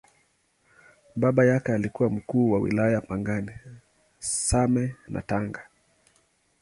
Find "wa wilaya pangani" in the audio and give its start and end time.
2.51-3.51